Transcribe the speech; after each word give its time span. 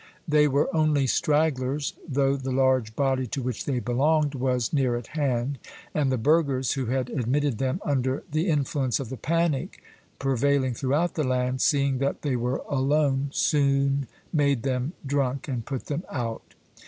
They 0.27 0.47
were 0.47 0.67
only 0.75 1.05
stragglers, 1.05 1.93
though 2.09 2.35
the 2.35 2.51
large 2.51 2.95
body 2.95 3.27
to 3.27 3.41
which 3.43 3.65
they 3.65 3.77
belonged 3.77 4.33
was 4.33 4.73
near 4.73 4.95
at 4.95 5.13
hand; 5.15 5.59
and 5.93 6.11
the 6.11 6.17
burghers, 6.17 6.71
who 6.73 6.87
had 6.87 7.11
admitted 7.11 7.59
them 7.59 7.79
under 7.85 8.23
the 8.31 8.49
influence 8.49 8.99
of 8.99 9.09
the 9.09 9.15
panic 9.17 9.83
prevailing 10.17 10.73
throughout 10.73 11.13
the 11.13 11.23
land, 11.23 11.61
seeing 11.61 11.99
that 11.99 12.23
they 12.23 12.35
were 12.35 12.63
alone, 12.67 13.29
soon 13.31 14.07
made 14.33 14.63
them 14.63 14.93
drunk 15.05 15.47
and 15.47 15.67
put 15.67 15.85
them 15.85 16.03
out. 16.09 16.55